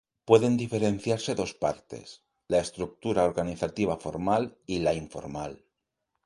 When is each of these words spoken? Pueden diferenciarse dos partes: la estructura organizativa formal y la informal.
Pueden 0.29 0.57
diferenciarse 0.57 1.35
dos 1.35 1.53
partes: 1.53 2.07
la 2.47 2.57
estructura 2.57 3.23
organizativa 3.23 3.97
formal 3.97 4.57
y 4.65 4.79
la 4.79 4.95
informal. 4.95 5.63